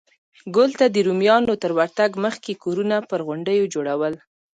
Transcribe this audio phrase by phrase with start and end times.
[0.55, 4.13] ګول ته د رومیانو تر ورتګ مخکې کورونه پر غونډیو جوړول